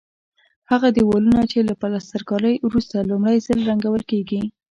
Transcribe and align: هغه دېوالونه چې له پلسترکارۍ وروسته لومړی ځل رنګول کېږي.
هغه 0.71 0.87
دېوالونه 0.97 1.41
چې 1.51 1.59
له 1.67 1.73
پلسترکارۍ 1.81 2.55
وروسته 2.67 3.07
لومړی 3.09 3.37
ځل 3.47 3.59
رنګول 3.69 4.01
کېږي. 4.11 4.41